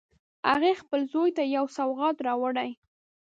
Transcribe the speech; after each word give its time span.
هغې 0.51 0.71
خپل 0.81 1.01
زوی 1.13 1.31
ته 1.37 1.43
یو 1.55 1.65
سوغات 1.77 2.17
راوړی 2.27 2.69